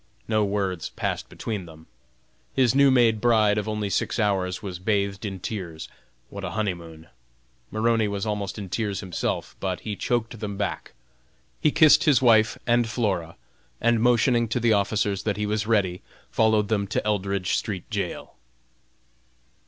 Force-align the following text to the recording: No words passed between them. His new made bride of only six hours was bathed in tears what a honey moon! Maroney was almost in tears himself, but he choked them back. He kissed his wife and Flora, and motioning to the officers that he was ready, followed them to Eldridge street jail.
No 0.27 0.43
words 0.43 0.89
passed 0.89 1.29
between 1.29 1.67
them. 1.67 1.85
His 2.55 2.73
new 2.73 2.89
made 2.89 3.21
bride 3.21 3.59
of 3.59 3.69
only 3.69 3.87
six 3.91 4.17
hours 4.17 4.63
was 4.63 4.79
bathed 4.79 5.25
in 5.25 5.39
tears 5.39 5.87
what 6.31 6.43
a 6.43 6.49
honey 6.57 6.73
moon! 6.73 7.09
Maroney 7.69 8.07
was 8.07 8.25
almost 8.25 8.57
in 8.57 8.67
tears 8.67 9.01
himself, 9.01 9.55
but 9.59 9.81
he 9.81 9.95
choked 9.95 10.39
them 10.39 10.57
back. 10.57 10.93
He 11.59 11.69
kissed 11.69 12.05
his 12.05 12.19
wife 12.19 12.57
and 12.65 12.89
Flora, 12.89 13.35
and 13.79 14.01
motioning 14.01 14.47
to 14.47 14.59
the 14.59 14.73
officers 14.73 15.21
that 15.21 15.37
he 15.37 15.45
was 15.45 15.67
ready, 15.67 16.01
followed 16.31 16.67
them 16.69 16.87
to 16.87 17.05
Eldridge 17.05 17.53
street 17.55 17.87
jail. 17.91 18.33